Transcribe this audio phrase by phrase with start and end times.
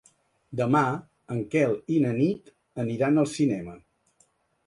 [0.59, 0.79] Demà
[1.33, 2.49] en Quel i na Nit
[2.85, 3.77] aniran al cinema.